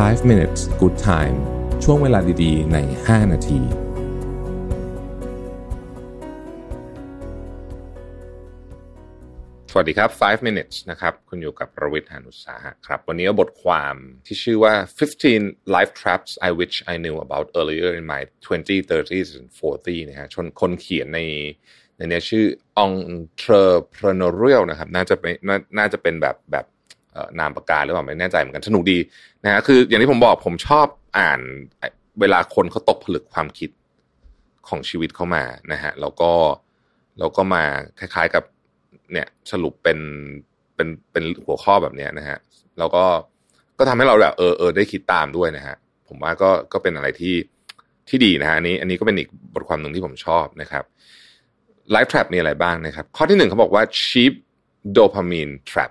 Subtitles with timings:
[0.00, 1.36] 5 minutes good time
[1.84, 3.60] ช่วงเวลาดีๆ ใน 5 นาที
[9.70, 13.94] สวัสดีครับ 5 minutes นะครับ คุณอยู่กับประวิทย์หานุสาหะครับ วันนี้บทความ
[14.26, 14.74] ที่ชื่อว่า
[15.24, 21.20] 15 life traps I wish I knew about earlier in my 20 30s and 40นะฮะชนคนเขียนใน
[21.96, 22.46] ในนี้ชื่อ
[22.86, 26.66] entrepreneurial นะครับ น่าจะเป็นนน่าจะเป็นแบบแบบ
[27.38, 28.98] นามปากกาหรือเปล่าไม่แน่ใจเหมือนกันสนุกดี
[29.44, 30.86] นะฮะคืออย่างที่ผมบอกผมชอบ
[31.18, 31.40] อ่าน
[32.20, 33.70] เวลาคนเขาตกผลึกความคิด
[34.68, 36.32] ของชีวิตเข้ามานะฮะแล้วก็
[37.18, 37.64] แล้วก็มา
[37.98, 38.44] คล้าย ๆกับ
[39.12, 39.98] เนี่ยสรุปเป็น
[40.74, 42.38] เป็นเป็นหัวข้อแบบเนี้ยนะฮะ
[42.78, 43.04] แล้วก็
[43.78, 45.76] ก็ทำให้เราแบบเออเออได้คิดตามด้วยนะฮะ
[46.08, 47.34] ผมว่าก็ก็เป็นอะไรที่
[48.08, 50.84] ที่ดีนะฮะอันนี้ อันนี้ก็เป็นอีกบทความหนึ่งที่ผมชอบนะครับ
[51.94, 54.32] Life Trap มีอะไรบ้างนะครับ ข้อที่หนึ่งเขาบอกว่า cheap
[54.96, 55.90] dopamine trap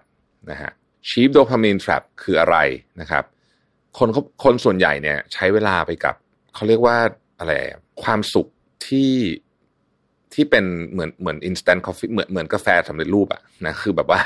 [0.51, 0.71] นะฮะ
[1.09, 2.57] cheap dopamine trap คืออะไร
[3.01, 3.23] นะครับ
[3.97, 6.15] คนเขาคนส่วนใหญ่เนี่ย ใช้เวลาไปกับ
[6.55, 6.97] เขาเรียกว่า
[7.39, 7.51] อะไร
[8.03, 8.47] ความสุข
[8.87, 9.13] ที่
[10.33, 14.21] ที่เป็นเหมือนเหมือน instant coffee เหมือนเหมือนกาแฟสำเร็จรูปอะนะคือแบบว่า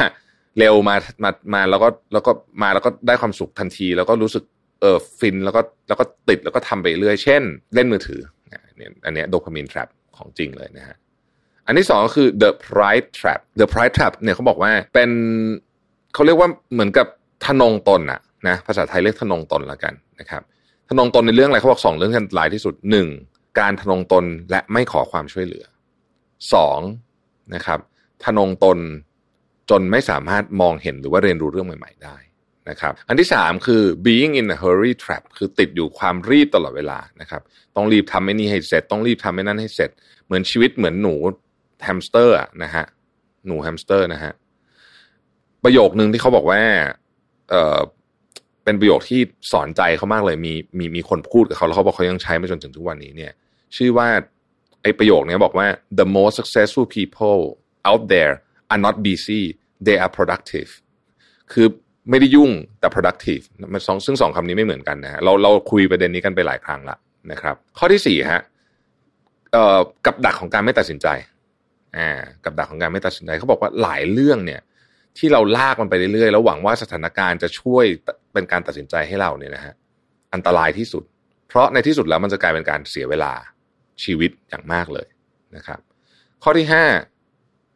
[0.57, 4.43] เร็วมามามาแล้วก็แล้วก็มาแล้วก็ได้ความสุขทันที แล้วก็รู้สึก
[4.81, 7.43] เออฟินแล้วก็แล้วก็ติดแล้วก็ทำไปเรื่อยเช่น
[7.75, 10.97] เล่นมือถือเนี่ยอันนี้โดพามีน trap ของจริงเลยนะฮะ
[11.65, 15.09] อันที่สองก็คือ the pride trap the pride trap เนี่ยเขาบอกว่าเป็น
[16.15, 17.07] เขาเรียกว่าเหมือนกับ
[17.45, 20.41] ทนงตนอะนะภาษาไทยเรียกทนงตนแล้วกันนะครับ
[20.89, 23.07] ทนงตนในเรื่องอะไรเขาบอกสองเรื่องที่อันตรายที่สุดหนึ่ง
[23.59, 25.65] การทนงตนและไม่ขอความช่วยเหลือ
[26.53, 26.79] สอง
[27.55, 27.79] นะครับ
[28.23, 28.79] ทนงตน
[29.69, 32.17] จนไม่สามารถมองเห็นหรือว่าเรียนรู้เรื่องใหม่ ๆ ได้
[32.69, 37.41] นะครับ อันที่สามคือ being in a hurry trap คือติดอยู่ความรีบตลอดเวลานะครับ
[37.75, 39.89] ต้องรีบทำไอ้นี่ให้เสร็จ ต้องรีบทำไอ้นั่นให้เสร็จ
[40.25, 41.15] เหมือนชีวิตเหมือนหนู
[41.83, 42.85] แฮมสเตอร์นะฮะ
[43.47, 44.33] หนูแฮมสเตอร์นะฮะ
[45.65, 46.61] ประโยคนึงที่เขาบอกว่า
[47.49, 47.79] เออ
[48.63, 49.21] เป็นประโยคที่
[49.51, 53.31] สอนใจเขามากเลยมีมีมีคนพูดกับเขาแล้วเขาบอกเขายังใช้มาจนถึงทุกวันนี้เนี่ย
[53.75, 54.07] ชื่อว่า
[54.81, 55.67] ไอประโยคนี้บอกว่า
[55.99, 57.39] the most successful people
[57.89, 58.33] out there
[58.71, 59.41] are not busy
[59.85, 60.71] they are productive
[61.51, 61.67] คือ
[62.09, 63.43] ไม่ได้ยุ่งแต่ productive
[63.73, 66.97] มันสองซึ่งสองคำนี้ไม่เหมือนกันนะเราเราคุยประเด็นนี้กันไปหลายครั้งละ
[67.31, 68.41] นะครับ ข้อที่สี่ฮะ
[70.05, 71.07] กับดักของการไม่ตัดสินใจ
[71.97, 72.09] อ่า
[72.45, 74.61] กับดักของการไม่ตัดสินใจเขาบอกว่าหลายเรื่องเนี่ย
[75.17, 77.85] ที่เราลากมันไปเรื่อยๆ แล้วหวังว่าสถานการณ์จะช่วย
[78.33, 79.73] เป็นการตัดสินใจให้เราเนี่ยนะฮะ
[80.33, 81.03] อันตรายที่สุด
[81.47, 83.33] เพราะในที่สุดแล้วมันจะกลายเป็นการเสียเวลา
[84.03, 85.07] ชีวิตอย่างมากเลย
[85.55, 85.79] นะครับ
[86.43, 86.85] ข้อที่ห้า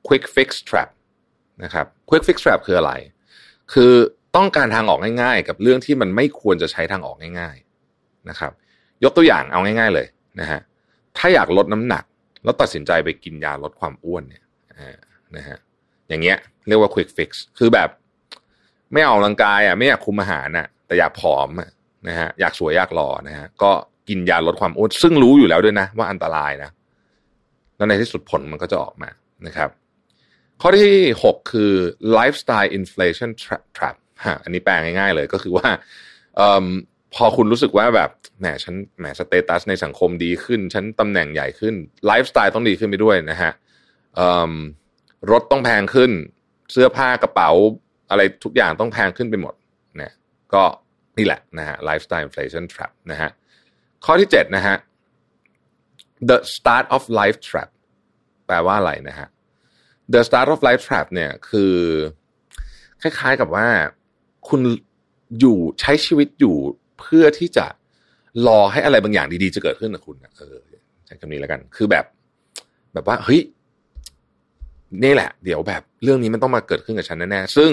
[0.08, 0.90] quick fix trap
[1.64, 2.94] นะครับ quick fix trap คืออะไร
[3.74, 3.94] คือ
[4.36, 7.56] ต้องการทางออกง่ายๆ กับเรื่องที่มันไม่ควรจะใช้ทางออกง่าย
[7.92, 8.52] ๆนะครับ
[9.04, 10.08] ยกตัวอย่างเอาง่าย ๆเลย
[10.40, 10.60] นะฮะ
[11.18, 12.04] ถ้าอยากลดน้ำหนัก
[12.44, 14.44] แล้วตัดสินใจไปกินยาลดความอ้วนเนี่ย
[15.36, 15.58] นะฮะ
[16.10, 16.38] อย่างเงี้ย
[16.68, 17.90] เรียกว่า quick fix คือแบบ
[18.94, 21.50] ไม่เอาลังกายอะไม่อยากคุมอาหารน่ะ แต่อยากผอม
[22.08, 23.72] นะฮะอยากสวยอยากหล่อนะฮะก็
[24.10, 26.70] กินยาลดความอ้วนซึ่งรู้อยู่แล้วด้วยนะ ว่าอันตรายนะ
[27.78, 29.10] แล้วในที่สุดผลมันก็จะออกมา
[29.48, 29.70] นะครับ
[30.62, 30.94] ข้อที่
[31.24, 31.72] หกคือ
[32.18, 33.30] lifestyle inflation
[33.78, 33.96] trap
[34.26, 35.70] ฮะอันนี้แปลง่ายๆเลยก็คือว่า
[36.40, 36.42] อ
[37.16, 38.10] พอคุณรู้สึกว่าแบบ
[38.40, 41.74] แหมฉันแหมสเตตัสในสังคมดีขึ้น ฉันตำแหน่งใหญ่ขึ้น
[42.06, 43.52] ไลฟ์สไตล์ต้องดีขึ้นไปด้วยนะฮะ
[45.32, 46.12] รถต้องแพงขึ้น
[46.72, 47.50] เสื้อผ้ากระเป๋า
[48.10, 49.54] อะไรทุกอย่างต้องแพงขึ้นไปหมด
[49.98, 50.14] เนี่ย
[50.54, 50.64] ก็
[51.18, 53.30] นี่แหละนะฮะ lifestyle inflation trap นะฮะ
[54.06, 54.76] ข้อที่เจ็ดนะฮะ
[56.30, 57.70] the start of life trap
[58.48, 59.28] แปลว่าอะไรนะฮะ
[60.14, 61.76] the start of life trap เนี่ยคือ
[63.02, 63.68] คล้ายๆกับว่า
[64.50, 64.62] คุณ
[65.40, 66.56] อยู่ใช้ชีวิตอยู่
[67.00, 67.66] เพื่อที่จะ
[68.48, 70.58] รอให้อะไรบางอย่างดีๆ จะเกิดขึ้นกับคุณเออ
[71.06, 72.06] ใช้คำนี้แล้วกัน คือแบบ
[72.94, 73.42] แบบว่าเฮ้ย
[75.04, 77.72] นี่แหละ เดี๋ยวแบบเรื่องนี้มันต้องมาเกิดขึ้นกับฉันแน่ๆซึ่ง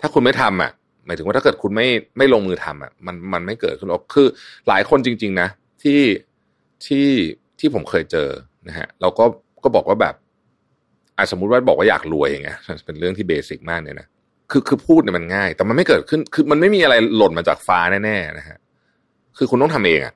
[0.00, 0.70] ถ้าคุณไม่ทำอะ
[1.06, 1.86] หมายถึงว่าถ้าเกิดคุณไม่
[2.18, 4.26] ไม่ลงมือทำอะมันมันไม่เกิดขึ้นหรอกคือ
[4.68, 5.48] หลายคนจริง ๆ นะ
[5.82, 6.00] ที่
[6.86, 7.08] ที่
[7.58, 8.28] ที่ผมเคยเจอ
[8.68, 9.24] นะฮะเราก็
[9.64, 10.14] ก็บอกว่าแบบ
[11.16, 14.06] อาสมมุติว่าบอกว่าอยากรวยอย่างเงี้ยเป็นเรื่องที่เบสิกมากเนี่ยนะ
[14.50, 18.58] คือคือพูดเนี่ยมันง่าย แต่มันไม่เกิดขึ้น คือมันไม่มีอะไรหล่นมาจากฟ้าแน่ๆนะฮะ
[19.38, 20.14] คือคุณต้องทำเองอะ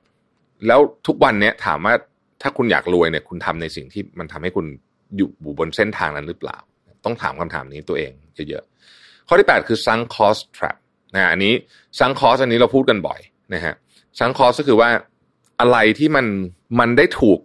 [0.67, 1.93] แล้วทุกวันเนี้ยถามว่า
[2.41, 4.65] ถ้าคุณอยากรวยเนี่ย คุณทำในสิ่งที่มันทำให้คุณ
[5.17, 6.57] อยู่บนเส้นทางนั้นหรือเปล่า
[7.05, 8.11] ต้องถามคำถามนี้ตัวเอง
[8.49, 10.77] เยอะๆข้อที่ 8 คือ sunk cost trap
[11.15, 11.53] นะอันนี้
[11.99, 13.19] sunk cost อันนี้เราพูดกันบ่อย
[13.53, 13.73] นะฮะ
[14.19, 14.89] sunk cost ก็คือว่า
[15.59, 16.25] อะไรที่มัน
[16.79, 17.39] มันได้ถูก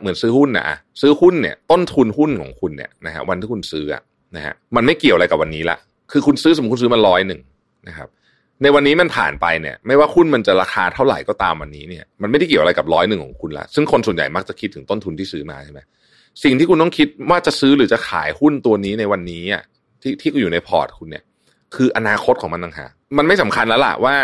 [0.00, 3.86] เหมือนซื้อหุ้นนะซื้อหุ้นเนี่ยต้นทุนหุ้นของคุณเนี่ยนะฮะวันที่คุณซื้อ
[4.36, 5.76] นะฮะมันไม่เกี่ยวอะไรกับวันนี้ละ
[6.12, 7.40] คือคุณซื้อสมมติคุณซื้อมาร้อยหนึ่ง
[7.88, 8.08] นะครับ
[8.62, 15.80] ในวันนี้มันผ่านไปเนี่ย ไม่ว่าหุ้นมันจะราคาเท่าไหร่ก็ตามวันนี้เนี่ยมันไม่ได้เกี่ยวอะไรกับร้อยหนึ่งของคุณละซึ่งคนส่วนใหญ่มักจะคิดถึงต้นทุนที่ซื้อมาใช่ไหม
[16.42, 19.62] สิ่งที่คุณต้องคิดว่าจะซื้อหรือจะขายหุ้นตัวนี้ในวันนี้อะ
[20.02, 21.24] ที่ที่อยู่ในพอร์ตคุณเนี่ย
[21.74, 24.14] คืออนาคตของมันต่างหากมันไม่สำคัญแล้วล่ะว่า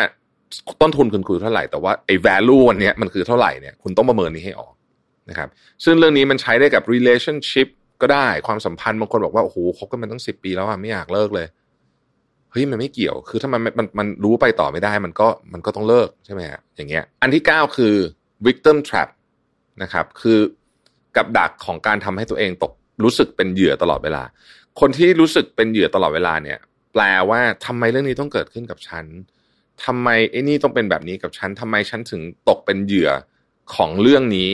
[0.80, 4.74] ต้นทุนคุณคือเท่าไหร่แต่ว่าไอ้ value วันนี้มันคือเท่าไหร่เนี่ยคุณต้องประเมินนี้ให้ออก
[5.28, 5.48] นะครับ
[5.84, 7.68] ซึ่งเรื่องนี้มันใช้ได้กับ relationship
[8.02, 11.46] ก็ได้ความสัมพันธ์บางคนบอกว่าโอ้โหคบกันมาตั้งสิบปีแล้วอะไม่อยากเลิกเลย
[12.52, 17.94] เฮ้ยมันไม่เกี่ยว คือถ้ามันมันมันรู้ไปต่อไม่ได้ มันก็มันก็ต้องเลิกใช่ไหมฮะอย่างเงี้ย อันที่เก้าคือ
[18.46, 19.08] victim trap
[19.82, 20.38] นะครับ คือ
[21.18, 22.72] กับดักของการทำให้ตัวเองตก
[23.04, 24.22] รู้สึกเป็นเหยื่อตลอดเวลา
[24.80, 26.58] คนที่รู้สึกเป็นเหยื่อตลอดเวลาเนี่ย
[26.92, 29.04] แปลว่าทำไมเรื่องนี้ต้องเกิดขึ้นกับฉัน
[29.84, 33.10] ทำไมไอ้นี่ต้องเป็นแบบนี้กับฉันทำไมฉันถึงตกเป็นเหยื่อ
[33.74, 34.50] ของเรื่องนี้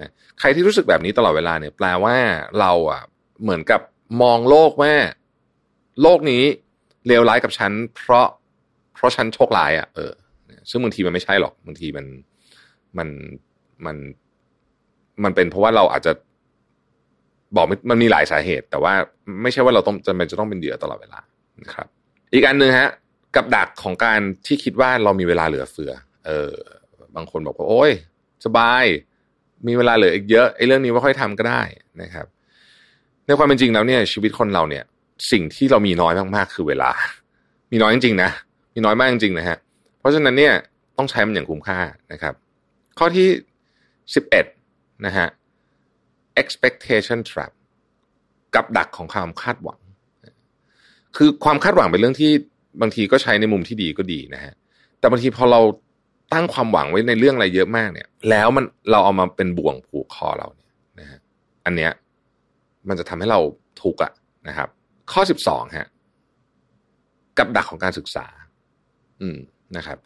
[0.00, 2.16] นะใครที่รู้สึกแบบนี้ตลอดเวลาเนี่ย แปลว่า
[2.60, 3.02] เราอะ
[3.42, 3.80] เหมือนกับ
[4.22, 4.94] มองโลกว่า
[6.02, 6.42] โลกนี้
[7.06, 8.26] เลวร้ายกับฉัน เพราะ
[8.94, 10.12] เพราะฉันโชคร้ายอะเออ
[10.70, 12.06] ซึ่งบางทีมันไม่ใช่หรอกบางทีมัน
[12.98, 13.08] มัน
[13.86, 13.96] มัน
[15.24, 16.12] มันเป็นเพราะว่าเราอาจจะ
[17.56, 18.92] บอกมันมีหลายสาเหตุ แต่ว่า
[19.42, 21.20] ไม่ใช่ว่าเราต้องจำเป็นจะต้องเป็นเหยื่อตลอดเวลา
[21.62, 21.86] นะครับ
[22.32, 22.90] อีกอันหนึ่งฮะ
[23.36, 25.92] กับดักของการที่คิดว่าเรามีเวลาเหลือเฟือ
[26.26, 26.52] เออ
[27.16, 27.92] บางคนบอกว่าโอ้ย
[28.44, 28.84] สบาย
[29.66, 31.62] มีเวลาเหลืออีกเยอะไอ้เรื่องนี้ไม่ค่อยทำก็ได้
[32.02, 32.26] นะครับ
[33.26, 34.84] ในความเป็นจริงแล้วเนี่ยชีวิตคนเราเนี่ย
[35.30, 36.90] สิ่งที่เรามีน้อยมากๆคือเวลา
[37.70, 38.30] มีน้อยจริงๆนะ
[38.74, 39.58] มีน้อยมากจริงๆนะฮะ
[39.98, 40.54] เพราะฉะนั้นเนี่ย
[40.98, 41.78] ต้องใช้มันอย่างคุ้มค่า
[42.12, 42.34] นะครับ
[42.98, 43.28] ข้อที่
[44.14, 44.44] สิบเอ็ด
[45.06, 45.28] นะฮะ
[46.42, 47.52] expectation trap
[48.54, 49.80] กับดักของความคาดหวัง
[51.16, 52.30] คือความคาดหวังเป็นเรื่องที่
[52.80, 54.54] บางทีก็ใช้ในมุมที่ดีก็ดีนะฮะ
[54.98, 55.60] แต่บางทีพอเรา
[56.32, 61.20] ตั้งความหวังไว้ในเรื่องอะไรเยอะมากเนี่ย แล้วมันเราเอามาเป็นบ่วงผูกคอเราเนี่ยนะฮะ
[61.64, 61.92] อันเนี้ย
[62.88, 63.40] มันจะทำให้เรา
[63.82, 64.12] ทุกข์อะ
[64.48, 64.68] นะครับ
[65.12, 65.88] ข้อสิบสองฮะ
[67.38, 68.26] กับดักของการศึกษา
[69.20, 69.38] อืม
[69.76, 69.98] นะครับ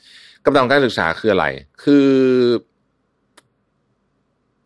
[0.44, 1.46] กับดักของการศึกษาคืออะไร
[1.82, 2.06] คือ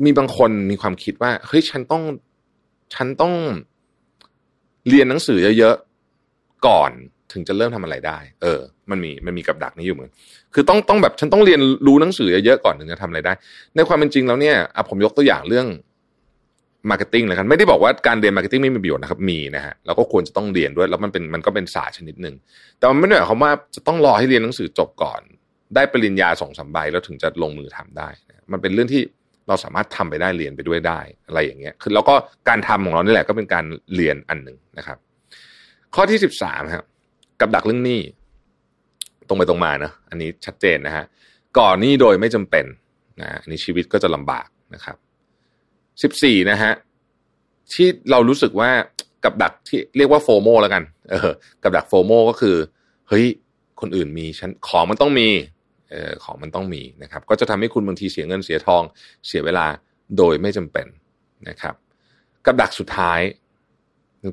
[0.05, 2.03] มีบางคนมีความคิดว่าเฮ้ยฉันต้อง
[2.95, 3.33] ฉันต้อง
[4.89, 6.91] เรียนหนังสือเยอะๆก่อน
[7.33, 8.61] ถึงจะเริ่มทำอะไรได้ เออ
[8.91, 10.11] มันมี มันมีกับดักนี้อยู่เหมือน
[10.55, 13.33] คือต้อง ต้องแบบ ฉันต้องเรียนรู้หนังสือเยอะๆก่อนถึงจะทำอะไรได้
[13.77, 15.67] ในความเป็นจริงแล้วเนี่ยอะผมยกตัวอย่างเรื่อง
[16.91, 22.35] marketing เลยกันไม่ได้บอกว่าการเรียน marketing ไม่มีประโยชน์นะครับ มีนะฮะ แล้วก็ควรจะต้องเรียนด้วย แล้วมันเป็น มันก็เป็นศาสตร์ชนิดหนึ่ง
[22.79, 25.21] แต่มันไม่ได้หมายความว่าจะต้องรอให้เรียนหนังสือจบก่อน
[25.75, 28.09] ได้ปริญญาสองสามใบแล้วถึงจะลงมือทำได้
[28.53, 29.03] มันเป็นเรื่องที่
[29.49, 32.15] เราสามารถทำไปได้เรียนไปด้วยได้ อะไรอย่างเงี้ยคือแล้วก็
[32.49, 33.65] การทำของเรานี่แหละก็เป็นการ
[33.95, 34.99] เรียนอันหนึ่งนะครับ
[35.95, 36.85] ข้อที่สิบสามครับ
[37.41, 38.01] กับดักเรื่องหนี้
[39.29, 41.05] ตรงไปตรงมานะอันนี้ชัดเจนนะฮะ
[41.59, 42.65] ก่อนหนี้โดยไม่จำเป็น
[43.21, 44.97] นะอันนี้ชีวิตก็จะลำบากนะครับ
[46.03, 46.73] สิบสี่นะฮะ
[47.73, 48.71] ที่เรารู้สึกว่า
[49.25, 51.31] กับดักที่เรียกว่าโฟโมแล้วกัน เออ
[51.63, 52.57] กับดักโฟโมก็คือ
[53.09, 53.27] เฮ้ย
[53.81, 55.29] คนอื่นมีฉันของมันต้องมี
[56.25, 58.83] ของมันต้องมีนะครับ ก็จะทำให้คุณบางทีเสียเงินเสียทอง
[59.27, 59.67] เสียเวลา
[60.17, 60.87] โดยไม่จำเป็น
[61.49, 61.75] นะครับ
[62.45, 63.21] กับดักสุดท้าย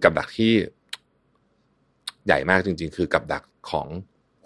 [0.04, 0.54] กับดักที่
[2.26, 3.88] ใหญ่มากจริง ๆ คือกับดักของ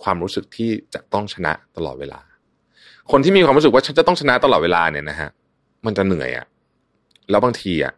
[0.03, 2.21] ความรู้สึกที่จะต้องชนะตลอดเวลา
[3.11, 5.29] คนที่มีความรู้สึกว่าฉันจะต้องชนะตลอดเวลาเนี่ยนะฮะ
[5.85, 6.45] มันจะเหนื่อยอะ
[7.29, 7.93] แล้วบางทีอะ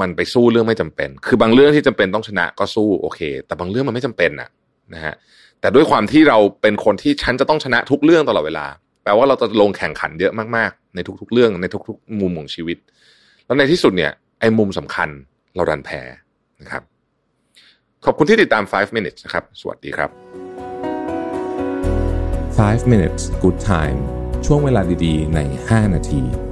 [0.00, 4.48] มันไปสู้เรื่องไม่จำเป็น คือบางเรื่องที่จำเป็นต้องชนะก็สู้โอเค แต่บางเรื่องมันไม่จำเป็นอะ
[4.94, 5.14] นะฮะ
[5.64, 8.66] แต่ด้วยความที่เราเป็นคนที่ฉันจะต้องชนะทุกเรื่องตลอดเวลา
[9.02, 12.78] แปลว่าเราจะลงแข่งขันเยอะมากๆ ในทุก ๆ เรื่องในทุก ๆ มุมของชีวิต
[13.46, 15.08] แล้วในที่สุดเนี่ยไอ้มุมสำคัญ
[15.54, 16.00] เราดันแพ้
[16.62, 16.82] นะครับ
[18.04, 20.10] ขอบคุณที่ติดตาม 5 minutes นะครับ สวัสดีครับ
[22.78, 23.98] 5 minutes good time
[24.46, 26.43] ช่วงเวลาดีๆ ใน 5 นาที